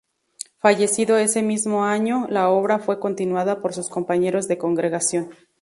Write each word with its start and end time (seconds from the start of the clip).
Fallecido 0.57 1.15
ese 1.19 1.43
mismo 1.43 1.85
año, 1.85 2.25
la 2.27 2.49
obra 2.49 2.79
fue 2.79 2.99
continuada 2.99 3.61
por 3.61 3.73
sus 3.75 3.87
compañeros 3.89 4.47
de 4.47 4.57
congregación. 4.57 5.29